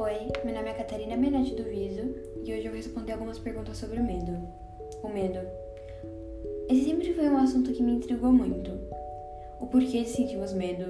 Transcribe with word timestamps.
meu 0.00 0.54
nome 0.54 0.70
é 0.70 0.72
Catarina 0.72 1.14
Menete 1.14 1.54
do 1.54 1.62
Viso 1.64 2.14
e 2.42 2.50
hoje 2.50 2.64
eu 2.64 2.70
vou 2.70 2.76
responder 2.76 3.12
algumas 3.12 3.38
perguntas 3.38 3.76
sobre 3.76 4.00
o 4.00 4.02
medo. 4.02 4.32
O 5.02 5.08
medo. 5.08 5.38
Esse 6.70 6.84
sempre 6.84 7.12
foi 7.12 7.28
um 7.28 7.36
assunto 7.36 7.70
que 7.70 7.82
me 7.82 7.92
intrigou 7.92 8.32
muito. 8.32 8.70
O 9.60 9.66
porquê 9.66 10.06
sentimos 10.06 10.54
medo, 10.54 10.86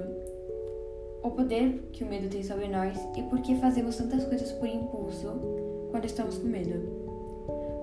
o 1.21 1.29
poder 1.29 1.89
que 1.91 2.05
o 2.05 2.07
medo 2.07 2.29
tem 2.29 2.41
sobre 2.41 2.69
nós 2.69 2.97
e 3.17 3.21
por 3.23 3.41
que 3.41 3.53
fazemos 3.55 3.97
tantas 3.97 4.23
coisas 4.23 4.53
por 4.53 4.69
impulso 4.69 5.27
quando 5.91 6.05
estamos 6.05 6.37
com 6.37 6.47
medo. 6.47 6.79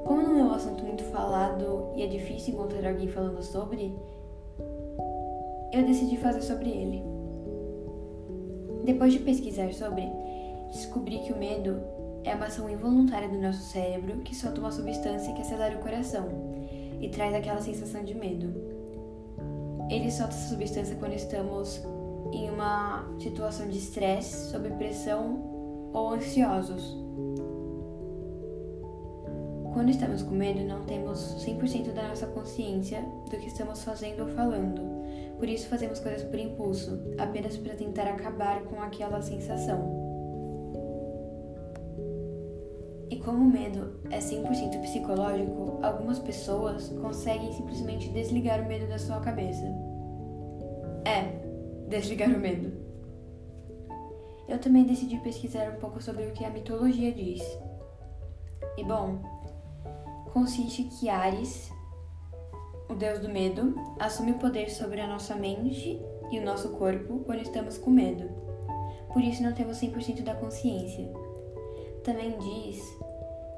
Como 0.06 0.22
não 0.22 0.38
é 0.38 0.44
um 0.44 0.52
assunto 0.52 0.82
muito 0.82 1.04
falado 1.04 1.92
e 1.94 2.04
é 2.04 2.06
difícil 2.06 2.54
encontrar 2.54 2.88
alguém 2.88 3.06
falando 3.06 3.42
sobre, 3.42 3.94
eu 5.74 5.84
decidi 5.84 6.16
fazer 6.16 6.40
sobre 6.40 6.70
ele. 6.70 7.02
Depois 8.82 9.12
de 9.12 9.18
pesquisar 9.18 9.70
sobre, 9.74 10.10
descobri 10.70 11.18
que 11.20 11.32
o 11.32 11.38
medo 11.38 11.80
é 12.24 12.34
uma 12.34 12.46
ação 12.46 12.68
involuntária 12.68 13.28
do 13.28 13.38
nosso 13.38 13.62
cérebro 13.62 14.18
que 14.20 14.34
solta 14.34 14.60
uma 14.60 14.72
substância 14.72 15.32
que 15.32 15.42
acelera 15.42 15.76
o 15.76 15.80
coração 15.80 16.28
e 17.00 17.08
traz 17.08 17.34
aquela 17.34 17.60
sensação 17.60 18.04
de 18.04 18.14
medo. 18.14 18.52
Ele 19.90 20.10
solta 20.10 20.34
essa 20.34 20.48
substância 20.48 20.96
quando 20.96 21.14
estamos 21.14 21.82
em 22.32 22.50
uma 22.50 23.08
situação 23.18 23.68
de 23.68 23.78
estresse, 23.78 24.50
sob 24.50 24.68
pressão 24.70 25.90
ou 25.92 26.10
ansiosos. 26.10 26.96
Quando 29.72 29.90
estamos 29.90 30.22
com 30.22 30.34
medo, 30.34 30.64
não 30.64 30.84
temos 30.84 31.36
100% 31.46 31.92
da 31.92 32.08
nossa 32.08 32.26
consciência 32.26 33.00
do 33.30 33.36
que 33.36 33.46
estamos 33.46 33.82
fazendo 33.84 34.24
ou 34.24 34.28
falando. 34.28 34.82
Por 35.38 35.48
isso, 35.48 35.68
fazemos 35.68 36.00
coisas 36.00 36.24
por 36.24 36.38
impulso, 36.38 36.98
apenas 37.16 37.56
para 37.56 37.74
tentar 37.74 38.08
acabar 38.08 38.62
com 38.64 38.82
aquela 38.82 39.22
sensação. 39.22 40.07
Como 43.28 43.44
o 43.44 43.50
medo 43.50 44.00
é 44.10 44.20
100% 44.20 44.80
psicológico, 44.80 45.80
algumas 45.82 46.18
pessoas 46.18 46.88
conseguem 47.02 47.52
simplesmente 47.52 48.08
desligar 48.08 48.62
o 48.62 48.66
medo 48.66 48.88
da 48.88 48.98
sua 48.98 49.20
cabeça. 49.20 49.66
É, 51.04 51.24
desligar 51.88 52.30
o 52.30 52.38
medo. 52.38 52.72
Eu 54.48 54.58
também 54.58 54.84
decidi 54.84 55.18
pesquisar 55.18 55.68
um 55.68 55.78
pouco 55.78 56.02
sobre 56.02 56.24
o 56.24 56.32
que 56.32 56.42
a 56.42 56.48
mitologia 56.48 57.12
diz. 57.12 57.42
E 58.78 58.84
bom, 58.84 59.18
consiste 60.32 60.84
que 60.84 61.10
Ares, 61.10 61.70
o 62.88 62.94
deus 62.94 63.18
do 63.18 63.28
medo, 63.28 63.74
assume 64.00 64.32
poder 64.38 64.70
sobre 64.70 65.02
a 65.02 65.06
nossa 65.06 65.34
mente 65.34 66.00
e 66.32 66.38
o 66.38 66.44
nosso 66.46 66.70
corpo 66.70 67.18
quando 67.26 67.42
estamos 67.42 67.76
com 67.76 67.90
medo. 67.90 68.26
Por 69.12 69.22
isso 69.22 69.42
não 69.42 69.52
temos 69.52 69.76
100% 69.76 70.22
da 70.22 70.34
consciência. 70.34 71.12
Também 72.02 72.38
diz 72.38 72.80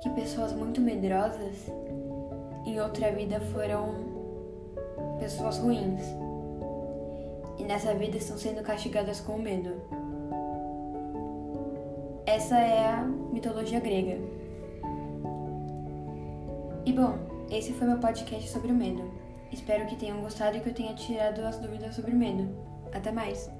que 0.00 0.08
pessoas 0.10 0.52
muito 0.52 0.80
medrosas 0.80 1.70
em 2.64 2.80
outra 2.80 3.12
vida 3.12 3.40
foram 3.52 3.94
pessoas 5.18 5.58
ruins 5.58 6.02
e 7.58 7.64
nessa 7.64 7.94
vida 7.94 8.16
estão 8.16 8.38
sendo 8.38 8.62
castigadas 8.62 9.20
com 9.20 9.36
medo. 9.36 9.74
Essa 12.24 12.58
é 12.58 12.86
a 12.86 13.02
mitologia 13.02 13.80
grega. 13.80 14.18
E 16.86 16.92
bom, 16.92 17.18
esse 17.50 17.72
foi 17.72 17.86
meu 17.86 17.98
podcast 17.98 18.48
sobre 18.48 18.72
o 18.72 18.74
medo. 18.74 19.02
Espero 19.52 19.86
que 19.86 19.96
tenham 19.96 20.20
gostado 20.20 20.56
e 20.56 20.60
que 20.60 20.68
eu 20.68 20.74
tenha 20.74 20.94
tirado 20.94 21.40
as 21.40 21.58
dúvidas 21.58 21.94
sobre 21.94 22.12
o 22.12 22.16
medo. 22.16 22.48
Até 22.92 23.12
mais! 23.12 23.59